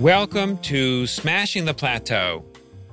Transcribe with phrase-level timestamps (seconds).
[0.00, 2.42] Welcome to Smashing the Plateau.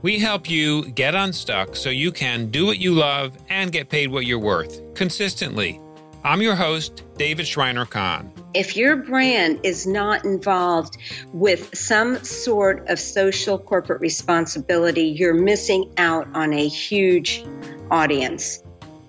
[0.01, 4.11] We help you get unstuck so you can do what you love and get paid
[4.11, 5.79] what you're worth consistently.
[6.25, 8.33] I'm your host, David Shriner-Cahn.
[8.53, 10.97] If your brand is not involved
[11.31, 17.45] with some sort of social corporate responsibility, you're missing out on a huge
[17.89, 18.61] audience.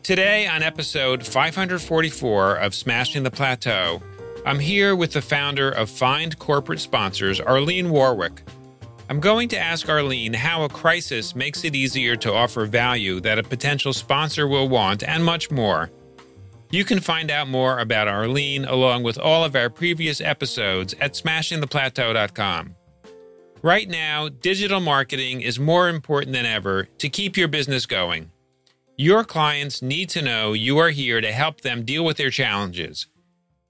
[0.05, 4.01] Today, on episode 544 of Smashing the Plateau,
[4.49, 8.41] I'm here with the founder of Find Corporate Sponsors, Arlene Warwick.
[9.11, 13.39] I'm going to ask Arlene how a crisis makes it easier to offer value that
[13.39, 15.91] a potential sponsor will want, and much more.
[16.71, 21.13] You can find out more about Arlene along with all of our previous episodes at
[21.13, 22.75] smashingtheplateau.com.
[23.61, 28.31] Right now, digital marketing is more important than ever to keep your business going.
[28.97, 33.09] Your clients need to know you are here to help them deal with their challenges.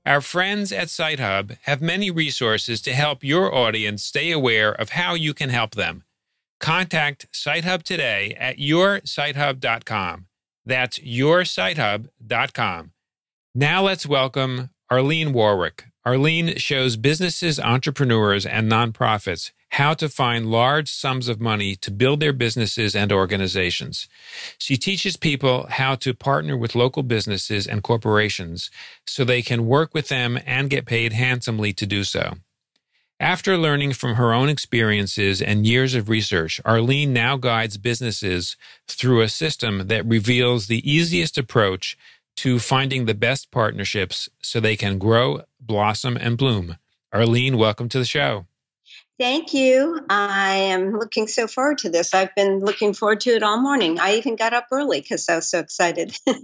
[0.09, 5.13] Our friends at SiteHub have many resources to help your audience stay aware of how
[5.13, 6.05] you can help them.
[6.60, 10.27] Contact SiteHub today at yoursitehub.com.
[10.65, 12.93] That's yoursitehub.com.
[13.55, 15.85] Now let's welcome Arlene Warwick.
[16.07, 22.21] Arlene shows businesses, entrepreneurs, and nonprofits how to find large sums of money to build
[22.21, 24.09] their businesses and organizations.
[24.59, 28.71] She teaches people how to partner with local businesses and corporations
[29.07, 32.35] so they can work with them and get paid handsomely to do so.
[33.21, 39.23] After learning from her own experiences and years of research, Arlene now guides businesses through
[39.23, 41.99] a system that reveals the easiest approach
[42.37, 46.79] to finding the best partnerships so they can grow, blossom, and bloom.
[47.13, 48.47] Arlene, welcome to the show.
[49.19, 50.01] Thank you.
[50.09, 52.15] I am looking so forward to this.
[52.15, 53.99] I've been looking forward to it all morning.
[53.99, 56.16] I even got up early because I was so excited.
[56.29, 56.37] uh,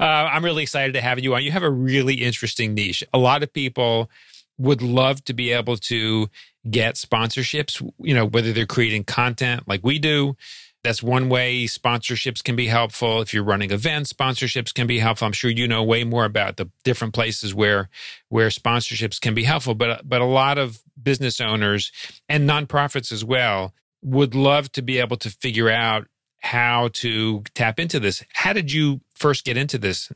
[0.00, 1.42] I'm really excited to have you on.
[1.42, 3.02] You have a really interesting niche.
[3.14, 4.10] A lot of people
[4.58, 6.28] would love to be able to
[6.70, 10.36] get sponsorships, you know, whether they're creating content like we do.
[10.82, 13.20] That's one way sponsorships can be helpful.
[13.20, 15.26] If you're running events, sponsorships can be helpful.
[15.26, 17.90] I'm sure you know way more about the different places where
[18.28, 21.92] where sponsorships can be helpful, but but a lot of business owners
[22.28, 26.06] and nonprofits as well would love to be able to figure out
[26.40, 28.24] how to tap into this.
[28.32, 30.10] How did you first get into this?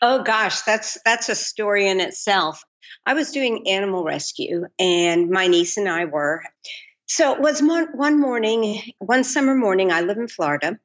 [0.00, 2.62] Oh gosh, that's that's a story in itself.
[3.04, 6.42] I was doing animal rescue and my niece and I were.
[7.06, 10.78] So it was one morning, one summer morning, I live in Florida,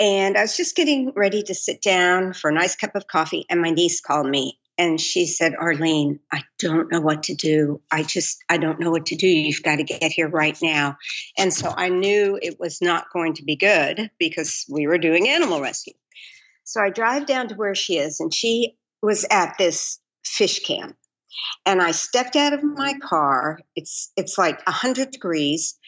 [0.00, 3.46] and I was just getting ready to sit down for a nice cup of coffee,
[3.48, 7.82] and my niece called me and she said, Arlene, I don't know what to do.
[7.90, 9.26] I just, I don't know what to do.
[9.26, 10.96] You've got to get here right now.
[11.36, 15.28] And so I knew it was not going to be good because we were doing
[15.28, 15.94] animal rescue.
[16.62, 20.96] So I drive down to where she is, and she was at this fish camp.
[21.66, 23.60] And I stepped out of my car.
[23.76, 25.78] It's it's like 100 degrees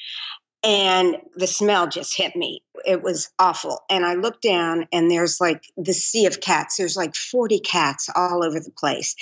[0.63, 2.63] and the smell just hit me.
[2.85, 3.81] It was awful.
[3.89, 6.77] And I looked down, and there's like the sea of cats.
[6.77, 9.15] There's like 40 cats all over the place.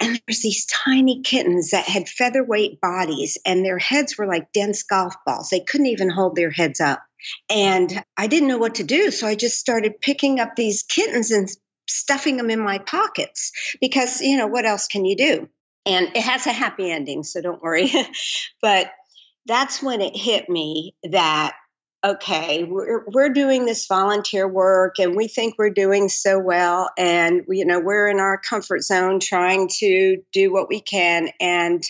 [0.00, 4.82] And there's these tiny kittens that had featherweight bodies, and their heads were like dense
[4.82, 5.50] golf balls.
[5.50, 7.02] They couldn't even hold their heads up.
[7.50, 9.10] And I didn't know what to do.
[9.10, 11.48] So I just started picking up these kittens and
[11.86, 15.48] stuffing them in my pockets because, you know, what else can you do?
[15.88, 17.90] And it has a happy ending, so don't worry.
[18.62, 18.90] but
[19.46, 21.54] that's when it hit me that
[22.04, 27.42] okay we're, we're doing this volunteer work and we think we're doing so well and
[27.48, 31.82] you know we're in our comfort zone trying to do what we can and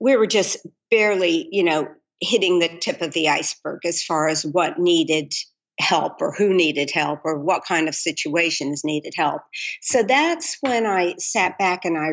[0.00, 0.56] we were just
[0.90, 1.86] barely you know
[2.20, 5.34] hitting the tip of the iceberg as far as what needed
[5.78, 9.42] help or who needed help or what kind of situations needed help
[9.82, 12.12] so that's when i sat back and i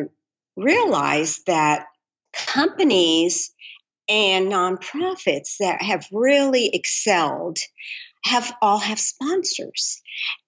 [0.62, 1.86] realized that
[2.32, 3.52] companies
[4.08, 7.58] and nonprofits that have really excelled
[8.24, 10.02] have all have sponsors.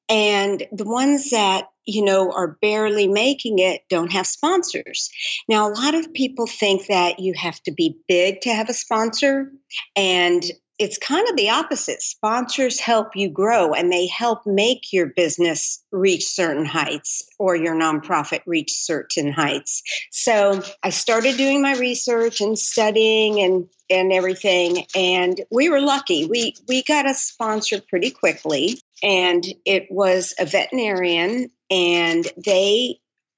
[0.08, 5.10] And the ones that you know are barely making it don't have sponsors.
[5.48, 8.74] Now a lot of people think that you have to be big to have a
[8.74, 9.50] sponsor
[9.96, 10.42] and
[10.82, 12.02] it's kind of the opposite.
[12.02, 17.76] Sponsors help you grow and they help make your business reach certain heights or your
[17.76, 19.82] nonprofit reach certain heights.
[20.10, 26.26] So I started doing my research and studying and and everything and we were lucky.
[26.26, 32.96] We we got a sponsor pretty quickly and it was a veterinarian and they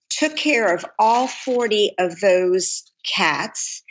[0.08, 3.83] took care of all 40 of those cats.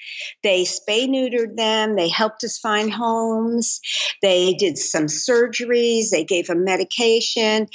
[0.44, 1.96] They spay neutered them.
[1.96, 3.80] They helped us find homes.
[4.22, 6.10] They did some surgeries.
[6.10, 7.68] They gave them medication.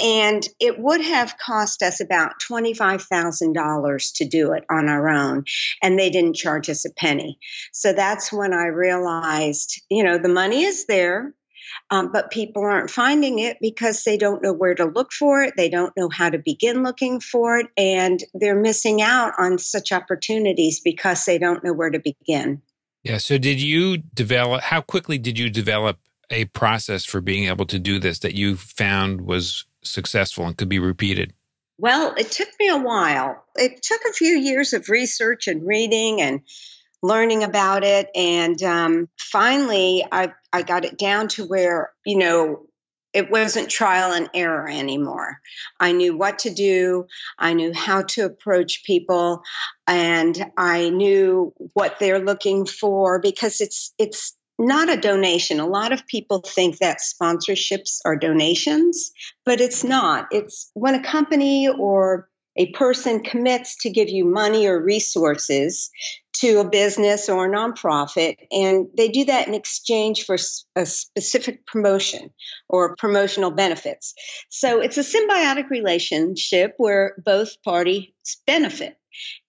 [0.00, 5.44] And it would have cost us about $25,000 to do it on our own.
[5.82, 7.38] And they didn't charge us a penny.
[7.72, 11.34] So that's when I realized, you know, the money is there.
[11.90, 15.54] Um, but people aren't finding it because they don't know where to look for it.
[15.56, 17.66] They don't know how to begin looking for it.
[17.76, 22.62] And they're missing out on such opportunities because they don't know where to begin.
[23.04, 23.18] Yeah.
[23.18, 25.98] So, did you develop, how quickly did you develop
[26.30, 30.68] a process for being able to do this that you found was successful and could
[30.68, 31.32] be repeated?
[31.78, 33.44] Well, it took me a while.
[33.54, 36.40] It took a few years of research and reading and
[37.02, 38.08] learning about it.
[38.14, 42.66] And um, finally, I, I got it down to where, you know,
[43.14, 45.38] it wasn't trial and error anymore.
[45.80, 47.06] I knew what to do,
[47.38, 49.42] I knew how to approach people,
[49.86, 55.60] and I knew what they're looking for because it's it's not a donation.
[55.60, 59.12] A lot of people think that sponsorships are donations,
[59.46, 60.26] but it's not.
[60.30, 62.27] It's when a company or
[62.58, 65.90] a person commits to give you money or resources
[66.34, 70.36] to a business or a nonprofit, and they do that in exchange for
[70.76, 72.30] a specific promotion
[72.68, 74.14] or promotional benefits.
[74.50, 78.08] So it's a symbiotic relationship where both parties
[78.46, 78.96] benefit.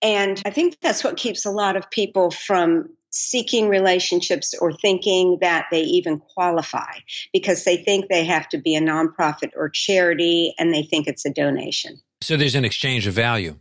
[0.02, 5.40] And I think that's what keeps a lot of people from seeking relationships or thinking
[5.42, 6.94] that they even qualify
[7.34, 11.26] because they think they have to be a nonprofit or charity and they think it's
[11.26, 12.00] a donation.
[12.22, 13.58] So there's an exchange of value.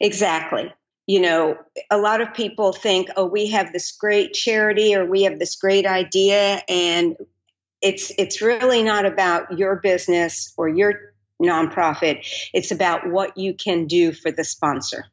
[0.00, 0.72] Exactly.
[1.06, 1.56] You know,
[1.90, 5.54] a lot of people think, oh, we have this great charity or we have this
[5.56, 7.16] great idea and
[7.82, 12.26] it's it's really not about your business or your nonprofit.
[12.52, 15.04] It's about what you can do for the sponsor.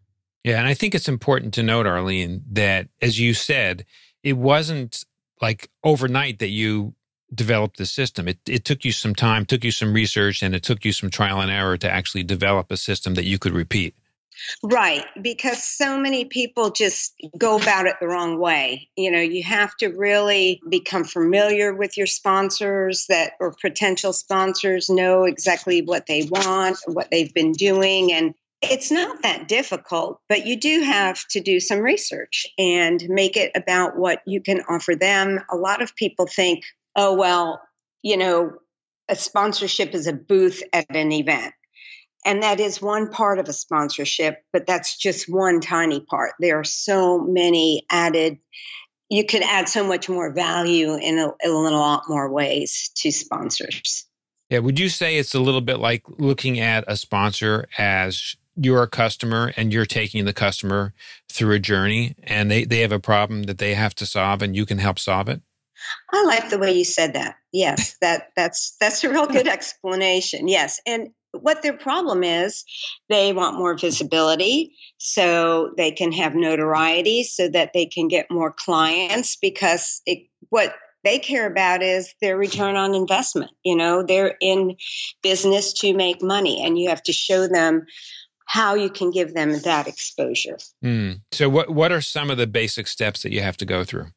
[0.44, 3.86] Yeah, and I think it's important to note, Arlene, that as you said,
[4.24, 5.04] it wasn't
[5.42, 6.96] like overnight that you
[7.36, 8.28] developed the system.
[8.28, 11.10] It, it took you some time, took you some research, and it took you some
[11.10, 13.96] trial and error to actually develop a system that you could repeat.
[14.64, 18.90] Right, because so many people just go about it the wrong way.
[18.98, 24.90] You know, you have to really become familiar with your sponsors that or potential sponsors
[24.90, 28.34] know exactly what they want, what they've been doing and
[28.64, 33.52] it's not that difficult, but you do have to do some research and make it
[33.56, 35.42] about what you can offer them.
[35.52, 36.64] A lot of people think,
[36.96, 37.62] oh, well,
[38.02, 38.52] you know,
[39.10, 41.54] a sponsorship is a booth at an event.
[42.26, 46.34] And that is one part of a sponsorship, but that's just one tiny part.
[46.40, 48.38] There are so many added,
[49.10, 53.12] you can add so much more value in a, in a lot more ways to
[53.12, 54.06] sponsors.
[54.50, 54.60] Yeah.
[54.60, 58.88] Would you say it's a little bit like looking at a sponsor as you're a
[58.88, 60.94] customer and you're taking the customer
[61.30, 64.56] through a journey and they, they have a problem that they have to solve and
[64.56, 65.42] you can help solve it?
[66.12, 67.36] I like the way you said that.
[67.52, 70.48] Yes, that that's that's a real good explanation.
[70.48, 70.80] Yes.
[70.86, 72.64] And what their problem is,
[73.10, 78.54] they want more visibility so they can have notoriety so that they can get more
[78.54, 83.52] clients because it, what they care about is their return on investment.
[83.64, 84.78] You know, they're in
[85.22, 87.86] business to make money and you have to show them
[88.46, 90.58] how you can give them that exposure.
[90.84, 91.22] Mm.
[91.32, 94.08] So, what, what are some of the basic steps that you have to go through?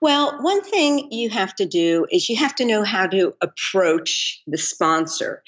[0.00, 4.42] Well, one thing you have to do is you have to know how to approach
[4.46, 5.42] the sponsor.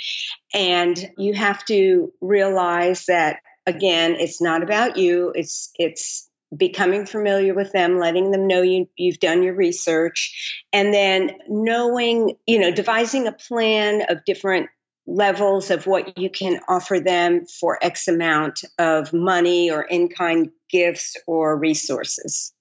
[0.52, 5.32] And you have to realize that again, it's not about you.
[5.34, 10.94] It's it's becoming familiar with them, letting them know you, you've done your research, and
[10.94, 14.68] then knowing, you know, devising a plan of different
[15.06, 20.50] levels of what you can offer them for X amount of money or in kind
[20.70, 22.52] gifts or resources.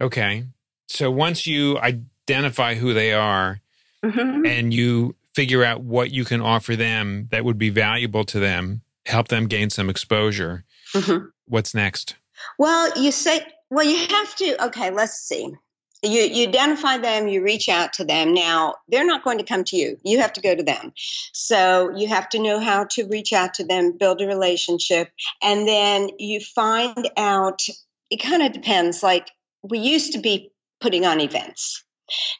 [0.00, 0.44] Okay.
[0.90, 3.60] So once you identify who they are
[4.04, 4.44] mm-hmm.
[4.44, 8.82] and you figure out what you can offer them that would be valuable to them,
[9.06, 11.26] help them gain some exposure, mm-hmm.
[11.46, 12.16] what's next?
[12.58, 15.54] Well, you say, well, you have to, okay, let's see
[16.02, 18.32] you, you identify them, you reach out to them.
[18.32, 19.98] Now, they're not going to come to you.
[20.02, 20.92] You have to go to them.
[21.32, 25.10] So you have to know how to reach out to them, build a relationship,
[25.42, 27.62] and then you find out
[28.08, 29.02] it kind of depends.
[29.02, 29.30] Like
[29.62, 31.84] we used to be putting on events.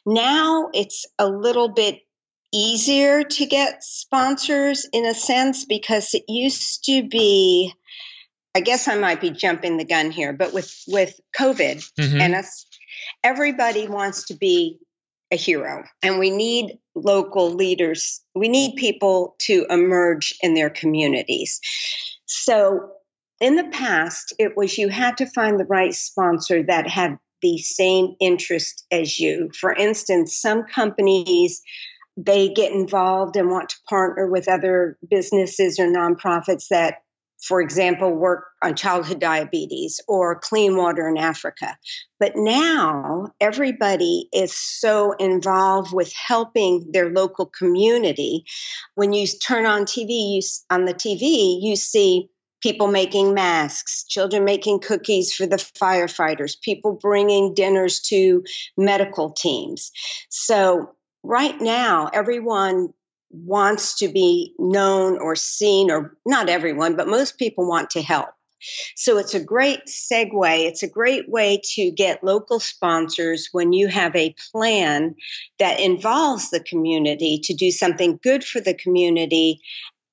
[0.05, 1.99] Now it's a little bit
[2.53, 7.73] easier to get sponsors in a sense because it used to be
[8.53, 12.19] I guess I might be jumping the gun here, but with with COVID mm-hmm.
[12.19, 12.65] and us
[13.23, 14.79] everybody wants to be
[15.31, 21.61] a hero and we need local leaders we need people to emerge in their communities
[22.25, 22.91] so
[23.41, 27.57] in the past, it was you had to find the right sponsor that had the
[27.57, 29.49] same interest as you.
[29.59, 31.61] For instance, some companies
[32.17, 36.95] they get involved and want to partner with other businesses or nonprofits that
[37.41, 41.75] for example, work on childhood diabetes or clean water in Africa.
[42.19, 48.45] But now everybody is so involved with helping their local community.
[48.93, 52.29] When you turn on TV, you, on the TV, you see
[52.61, 58.43] people making masks, children making cookies for the firefighters, people bringing dinners to
[58.77, 59.91] medical teams.
[60.29, 62.89] So, right now, everyone
[63.29, 68.29] wants to be known or seen, or not everyone, but most people want to help.
[68.95, 70.65] So it's a great segue.
[70.65, 75.15] It's a great way to get local sponsors when you have a plan
[75.59, 79.61] that involves the community to do something good for the community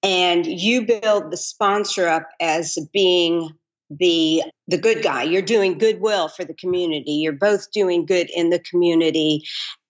[0.03, 3.51] and you build the sponsor up as being
[3.91, 5.23] the the good guy.
[5.23, 7.13] You're doing goodwill for the community.
[7.13, 9.45] You're both doing good in the community.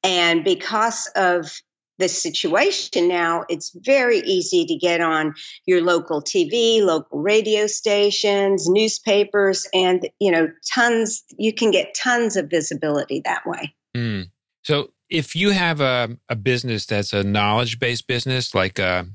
[0.04, 1.50] And because of
[1.98, 5.34] the situation now it's very easy to get on
[5.66, 12.36] your local tv local radio stations newspapers and you know tons you can get tons
[12.36, 13.74] of visibility that way.
[13.96, 14.30] Mm.
[14.62, 19.06] so if you have a, a business that's a knowledge based business like a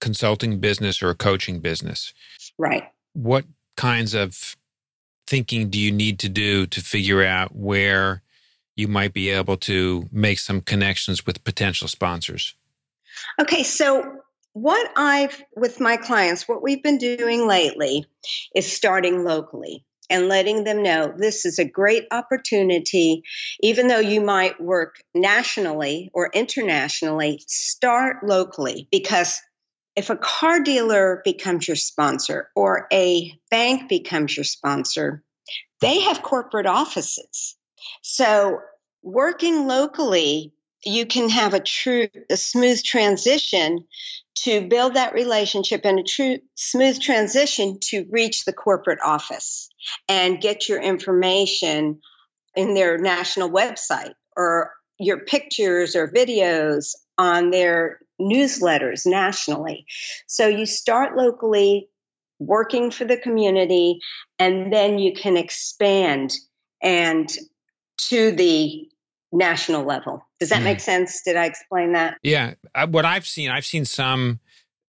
[0.00, 2.12] consulting business or a coaching business.
[2.58, 2.84] Right.
[3.12, 3.44] What
[3.76, 4.56] kinds of
[5.26, 8.22] thinking do you need to do to figure out where
[8.76, 12.54] you might be able to make some connections with potential sponsors?
[13.40, 14.20] Okay, so
[14.52, 18.06] what I've, with my clients, what we've been doing lately
[18.54, 23.22] is starting locally and letting them know this is a great opportunity.
[23.60, 29.40] Even though you might work nationally or internationally, start locally because
[29.96, 35.22] if a car dealer becomes your sponsor or a bank becomes your sponsor,
[35.80, 37.56] they have corporate offices.
[38.02, 38.60] So
[39.02, 40.52] working locally,
[40.84, 43.86] you can have a true, a smooth transition
[44.36, 49.68] to build that relationship and a true smooth transition to reach the corporate office
[50.08, 52.00] and get your information
[52.54, 59.86] in their national website or your pictures or videos on their newsletters nationally.
[60.26, 61.88] So you start locally,
[62.38, 64.00] working for the community,
[64.38, 66.32] and then you can expand
[66.82, 67.28] and
[68.08, 68.88] to the
[69.32, 70.26] national level.
[70.38, 70.64] Does that mm.
[70.64, 71.22] make sense?
[71.22, 72.18] Did I explain that?
[72.22, 72.54] Yeah.
[72.88, 74.40] What I've seen, I've seen some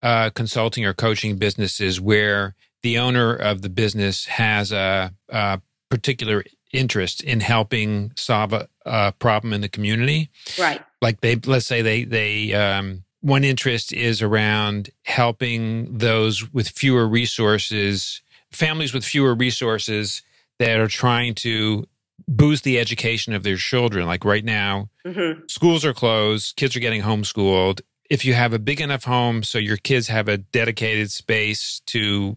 [0.02, 6.44] uh, consulting or coaching businesses where the owner of the business has a, a particular
[6.74, 10.32] interest in helping solve a, a, problem in the community.
[10.58, 10.82] Right.
[11.02, 17.08] Like they, let's say they they um, one interest is around helping those with fewer
[17.08, 20.24] resources, families with fewer resources
[20.60, 21.86] that are trying to
[22.28, 24.08] boost the education of their children.
[24.08, 25.42] Like right now, mm-hmm.
[25.48, 27.82] schools are closed, kids are getting homeschooled.
[28.10, 32.36] If you have a big enough home so your kids have a dedicated space to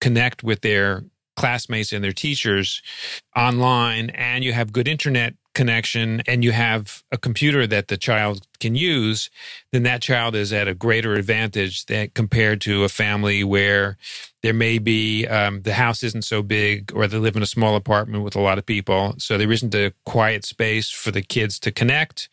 [0.00, 1.04] connect with their
[1.36, 2.82] classmates and their teachers
[3.36, 8.46] online and you have good internet connection and you have a computer that the child
[8.60, 9.30] can use,
[9.72, 13.96] then that child is at a greater advantage that compared to a family where
[14.42, 17.74] there may be um, the house isn't so big or they live in a small
[17.74, 19.14] apartment with a lot of people.
[19.16, 22.28] So there isn't a quiet space for the kids to connect.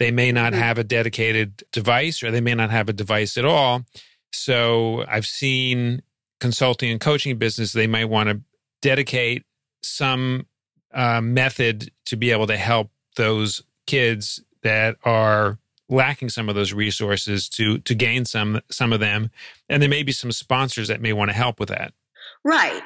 [0.00, 0.62] They may not mm-hmm.
[0.62, 3.84] have a dedicated device or they may not have a device at all.
[4.32, 6.02] So I've seen
[6.40, 8.40] consulting and coaching business, they might want to
[8.82, 9.44] dedicate
[9.82, 10.46] some
[10.94, 15.58] uh, method to be able to help those kids that are
[15.88, 19.30] lacking some of those resources to to gain some some of them.
[19.68, 21.92] And there may be some sponsors that may want to help with that.
[22.44, 22.82] Right.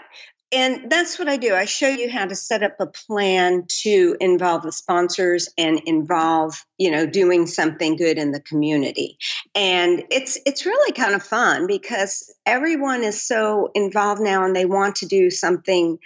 [0.50, 1.54] And that's what i do.
[1.54, 6.54] I show you how to set up a plan to involve the sponsors and involve
[6.78, 9.18] you know doing something good in the community.
[9.54, 14.64] And it's it's really kind of fun because everyone is so involved now and they
[14.64, 15.98] want to do something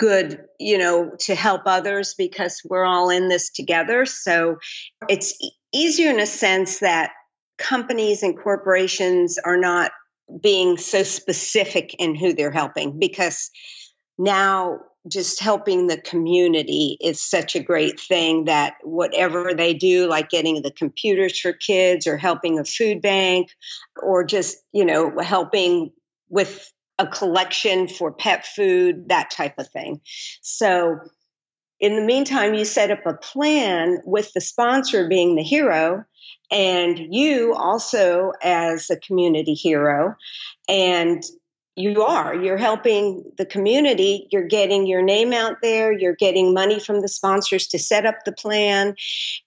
[0.00, 4.06] good, you know, to help others because we're all in this together.
[4.06, 4.56] So
[5.10, 5.38] it's
[5.74, 7.10] easier in a sense that
[7.58, 9.92] companies and corporations are not
[10.42, 13.50] being so specific in who they're helping because
[14.16, 20.30] now just helping the community is such a great thing that whatever they do like
[20.30, 23.50] getting the computers for kids or helping a food bank
[24.00, 25.90] or just you know helping
[26.28, 30.00] with a collection for pet food, that type of thing.
[30.42, 30.98] So,
[31.80, 36.04] in the meantime, you set up a plan with the sponsor being the hero
[36.50, 40.14] and you also as a community hero.
[40.68, 41.24] And
[41.76, 42.34] you are.
[42.34, 44.28] You're helping the community.
[44.30, 45.92] You're getting your name out there.
[45.92, 48.94] You're getting money from the sponsors to set up the plan.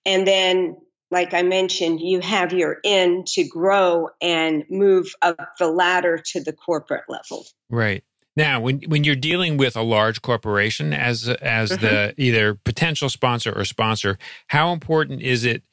[0.05, 0.77] And then,
[1.13, 6.43] like I mentioned, you have your in to grow and move up the ladder to
[6.43, 7.45] the corporate level.
[7.69, 8.03] Right.
[8.35, 11.85] Now, when when you're dealing with a large corporation as as mm-hmm.
[11.85, 14.17] the either potential sponsor or sponsor,
[14.47, 15.63] how important is it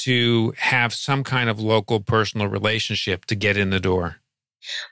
[0.00, 4.16] to have some kind of local personal relationship to get in the door?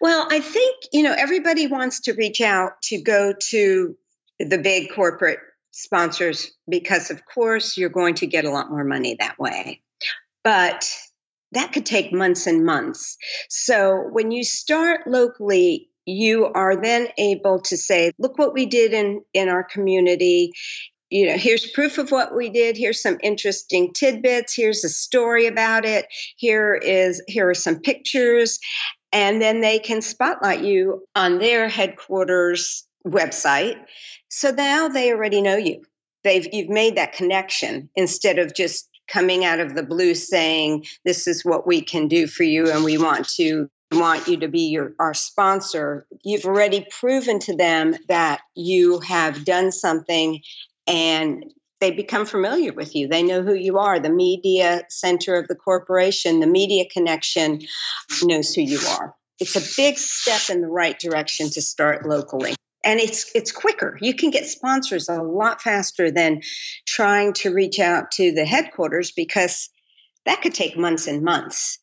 [0.01, 3.97] Well, I think, you know, everybody wants to reach out to go to
[4.39, 5.41] the big corporate
[5.73, 9.83] sponsors because, of course, you're going to get a lot more money that way.
[10.47, 10.89] But
[11.53, 13.17] that could take months and months.
[13.49, 18.93] So when you start locally, you are then able to say, look what we did
[18.93, 20.53] in, in our community
[21.09, 25.47] you know here's proof of what we did here's some interesting tidbits here's a story
[25.47, 26.05] about it
[26.37, 28.59] here is here are some pictures
[29.13, 33.77] and then they can spotlight you on their headquarters website.
[34.29, 35.83] So now they already know you.
[36.25, 41.27] They've you've made that connection instead of just coming out of the blue saying this
[41.27, 44.63] is what we can do for you and we want to want you to be
[44.63, 50.41] your our sponsor you've already proven to them that you have done something
[50.89, 51.45] and
[51.81, 53.09] they become familiar with you.
[53.09, 54.01] They know who you are.
[54.01, 57.61] The media center of the corporation, the media connection
[58.23, 59.15] knows who you are.
[59.39, 62.55] It's a big step in the right direction to start locally.
[62.87, 63.99] And it's it's quicker.
[64.01, 66.41] You can get sponsors a lot faster than
[66.87, 69.69] trying to reach out to the headquarters because
[70.25, 71.81] that could take months and months.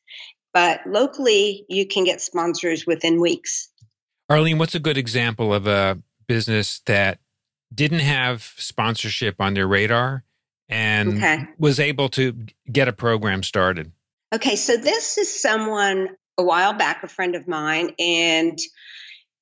[0.54, 3.70] But locally, you can get sponsors within weeks.
[4.30, 7.20] Arlene, what's a good example of a business that
[7.74, 10.24] didn't have sponsorship on their radar
[10.70, 11.48] and okay.
[11.58, 12.34] was able to
[12.72, 13.92] get a program started.
[14.34, 18.58] Okay, so this is someone a while back, a friend of mine, and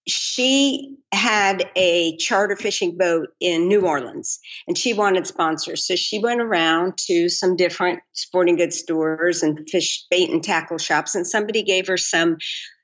[0.08, 5.86] she had a charter fishing boat in New Orleans and she wanted sponsors.
[5.86, 10.78] So she went around to some different sporting goods stores and fish bait and tackle
[10.78, 12.38] shops, and somebody gave her some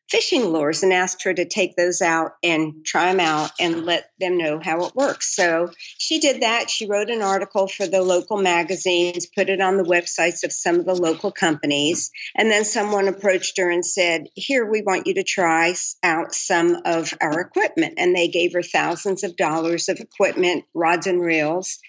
[0.09, 4.09] fishing lures and asked her to take those out and try them out and let
[4.19, 5.35] them know how it works.
[5.35, 6.69] So she did that.
[6.69, 10.79] She wrote an article for the local magazines, put it on the websites of some
[10.79, 12.11] of the local companies.
[12.35, 16.81] And then someone approached her and said, Here, we want you to try out some
[16.85, 17.95] of our equipment.
[17.97, 21.79] And they gave her thousands of dollars of equipment, rods and reels.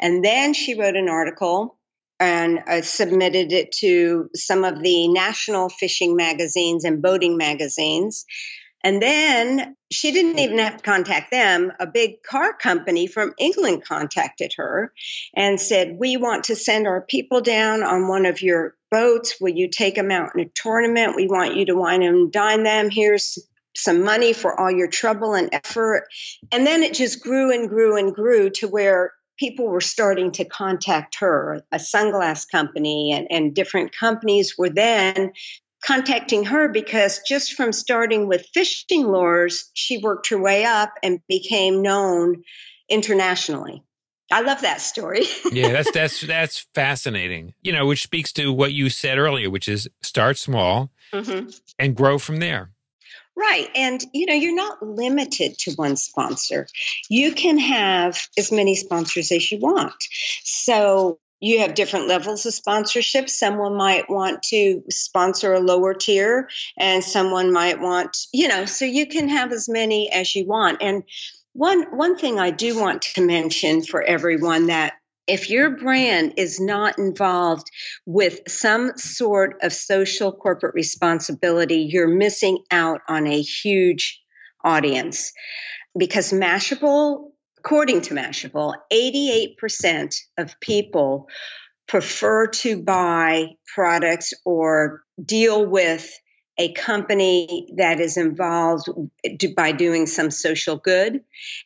[0.00, 1.76] And then she wrote an article
[2.20, 8.24] and I submitted it to some of the national fishing magazines and boating magazines.
[8.84, 11.72] And then she didn't even have to contact them.
[11.80, 14.92] A big car company from England contacted her
[15.34, 19.40] and said, We want to send our people down on one of your boats.
[19.40, 21.16] Will you take them out in a tournament?
[21.16, 22.90] We want you to wine and dine them.
[22.90, 23.38] Here's
[23.74, 26.04] some money for all your trouble and effort.
[26.52, 30.44] And then it just grew and grew and grew to where people were starting to
[30.44, 31.62] contact her.
[31.72, 35.32] A sunglass company and, and different companies were then
[35.84, 41.20] contacting her because just from starting with fishing lures, she worked her way up and
[41.28, 42.42] became known
[42.88, 43.82] internationally.
[44.32, 45.24] I love that story.
[45.52, 47.52] yeah, that's that's that's fascinating.
[47.62, 51.50] You know, which speaks to what you said earlier, which is start small mm-hmm.
[51.78, 52.73] and grow from there.
[53.36, 53.68] Right.
[53.74, 56.68] And, you know, you're not limited to one sponsor.
[57.08, 59.94] You can have as many sponsors as you want.
[60.44, 63.28] So you have different levels of sponsorship.
[63.28, 68.84] Someone might want to sponsor a lower tier, and someone might want, you know, so
[68.84, 70.78] you can have as many as you want.
[70.80, 71.02] And
[71.52, 74.94] one one thing I do want to mention for everyone that
[75.26, 77.70] if your brand is not involved
[78.04, 84.20] with some sort of social corporate responsibility, you're missing out on a huge
[84.62, 85.32] audience.
[85.96, 91.28] Because Mashable, according to Mashable, 88% of people
[91.86, 96.10] prefer to buy products or deal with
[96.56, 98.88] a company that is involved
[99.56, 101.20] by doing some social good.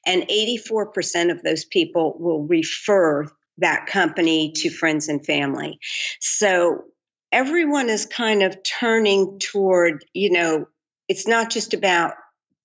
[0.06, 3.26] And 84% of those people will refer
[3.58, 5.78] that company to friends and family.
[6.20, 6.84] So
[7.32, 10.66] everyone is kind of turning toward, you know,
[11.08, 12.14] it's not just about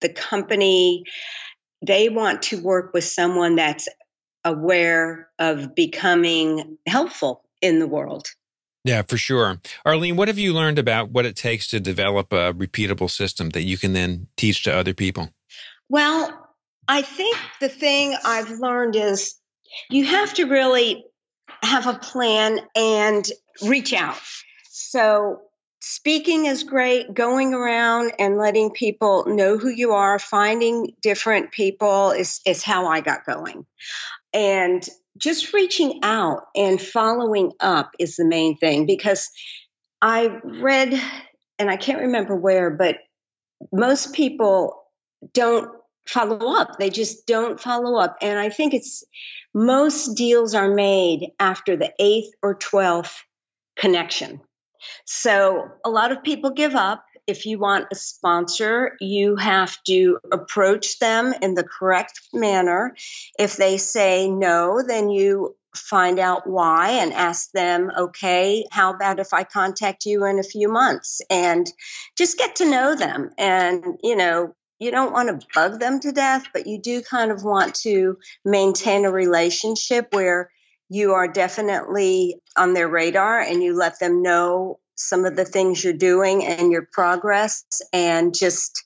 [0.01, 1.03] the company.
[1.85, 3.87] They want to work with someone that's
[4.43, 8.27] aware of becoming helpful in the world.
[8.83, 9.59] Yeah, for sure.
[9.85, 13.63] Arlene, what have you learned about what it takes to develop a repeatable system that
[13.63, 15.29] you can then teach to other people?
[15.87, 16.49] Well,
[16.87, 19.35] I think the thing I've learned is
[19.89, 21.05] you have to really
[21.61, 23.25] have a plan and
[23.65, 24.19] reach out.
[24.69, 25.41] So
[25.81, 27.13] speaking is great.
[27.13, 32.87] Going around and letting people know who you are, finding different people is, is how
[32.87, 33.65] I got going.
[34.33, 39.29] And just reaching out and following up is the main thing because
[40.01, 40.99] I read,
[41.59, 42.97] and I can't remember where, but
[43.71, 44.83] most people
[45.33, 45.69] don't
[46.07, 46.79] follow up.
[46.79, 48.17] They just don't follow up.
[48.21, 49.03] And I think it's
[49.53, 53.15] most deals are made after the eighth or 12th
[53.77, 54.41] connection.
[55.05, 57.05] So a lot of people give up.
[57.25, 62.95] If you want a sponsor, you have to approach them in the correct manner.
[63.39, 69.19] If they say no, then you find out why and ask them, okay, how about
[69.19, 71.65] if I contact you in a few months and
[72.17, 74.53] just get to know them and, you know,
[74.83, 78.17] you don't want to bug them to death, but you do kind of want to
[78.43, 80.51] maintain a relationship where
[80.89, 85.83] you are definitely on their radar and you let them know some of the things
[85.83, 88.83] you're doing and your progress and just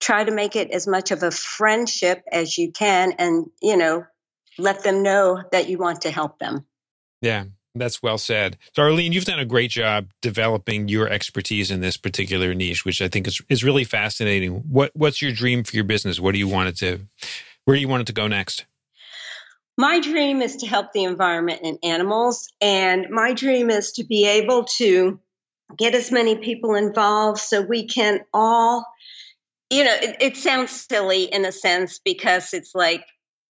[0.00, 4.04] try to make it as much of a friendship as you can and you know
[4.58, 6.66] let them know that you want to help them.
[7.22, 7.44] Yeah
[7.80, 8.58] that's well said.
[8.74, 13.00] So, Arlene, you've done a great job developing your expertise in this particular niche, which
[13.00, 14.64] I think is, is really fascinating.
[14.68, 16.20] What What's your dream for your business?
[16.20, 17.00] What do you want it to,
[17.64, 18.66] where do you want it to go next?
[19.78, 22.48] My dream is to help the environment and animals.
[22.60, 25.20] And my dream is to be able to
[25.76, 28.86] get as many people involved so we can all,
[29.68, 33.04] you know, it, it sounds silly in a sense because it's like,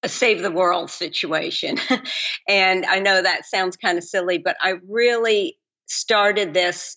[0.07, 1.79] a save the world situation.
[2.49, 6.97] and I know that sounds kind of silly, but I really started this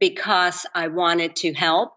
[0.00, 1.92] because I wanted to help.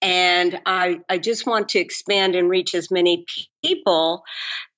[0.00, 3.26] And I, I just want to expand and reach as many
[3.64, 4.22] people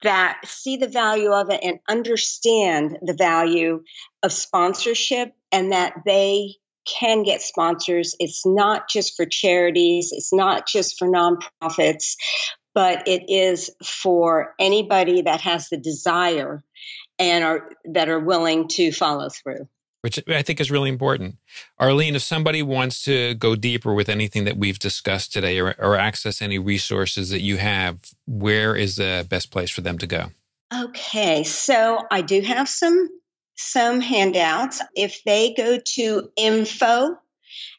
[0.02, 3.82] that see the value of it and understand the value
[4.22, 6.54] of sponsorship and that they
[6.86, 8.16] can get sponsors.
[8.18, 12.16] It's not just for charities, it's not just for nonprofits,
[12.74, 16.62] but it is for anybody that has the desire
[17.18, 19.68] and are that are willing to follow through
[20.02, 21.36] which I think is really important.
[21.78, 25.96] Arlene, if somebody wants to go deeper with anything that we've discussed today or, or,
[25.96, 30.30] access any resources that you have, where is the best place for them to go?
[30.74, 33.08] Okay, so I do have some
[33.56, 34.80] some handouts.
[34.94, 37.16] If they go to info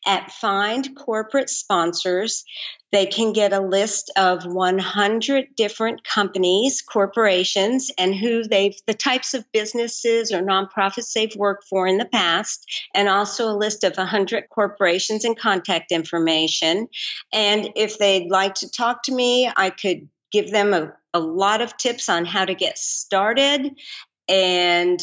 [0.06, 2.44] at Find Corporate Sponsors,
[2.92, 9.34] they can get a list of 100 different companies, corporations, and who they've, the types
[9.34, 13.96] of businesses or nonprofits they've worked for in the past, and also a list of
[13.96, 16.88] 100 corporations and contact information.
[17.32, 21.62] And if they'd like to talk to me, I could give them a, a lot
[21.62, 23.72] of tips on how to get started.
[24.28, 25.00] And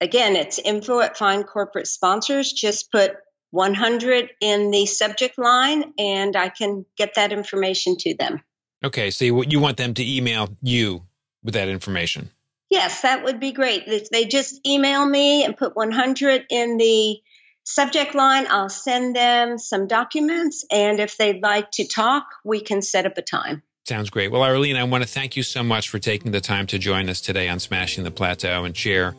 [0.00, 2.52] again, it's info at Find Corporate Sponsors.
[2.52, 3.16] Just put
[3.50, 8.42] 100 in the subject line and I can get that information to them.
[8.84, 11.02] Okay, so you, you want them to email you
[11.42, 12.30] with that information?
[12.68, 13.84] Yes, that would be great.
[13.86, 17.18] If they just email me and put 100 in the
[17.64, 20.64] subject line, I'll send them some documents.
[20.70, 23.62] And if they'd like to talk, we can set up a time.
[23.86, 24.32] Sounds great.
[24.32, 27.08] Well, Arlene, I want to thank you so much for taking the time to join
[27.08, 29.14] us today on Smashing the Plateau and share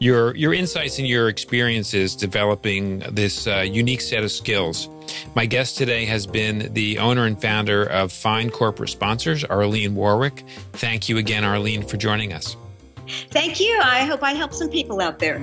[0.00, 4.88] your your insights and your experiences developing this uh, unique set of skills.
[5.36, 10.44] My guest today has been the owner and founder of Find Corporate Sponsors, Arlene Warwick.
[10.72, 12.56] Thank you again, Arlene, for joining us.
[13.30, 13.78] Thank you.
[13.80, 15.38] I hope I help some people out there.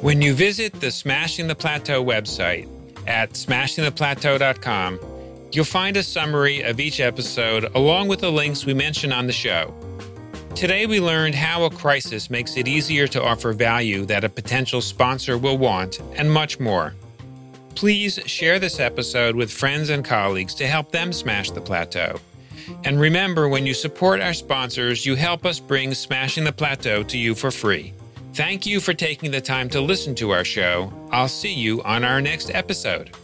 [0.00, 2.68] When you visit the Smashing the Plateau website
[3.08, 5.15] at smashingtheplateau.com,
[5.56, 9.32] You'll find a summary of each episode along with the links we mention on the
[9.32, 9.74] show.
[10.54, 14.82] Today, we learned how a crisis makes it easier to offer value that a potential
[14.82, 16.92] sponsor will want, and much more.
[17.74, 22.20] Please share this episode with friends and colleagues to help them smash the plateau.
[22.84, 27.16] And remember, when you support our sponsors, you help us bring Smashing the Plateau to
[27.16, 27.94] you for free.
[28.34, 30.92] Thank you for taking the time to listen to our show.
[31.12, 33.16] I'll see you on our next episode.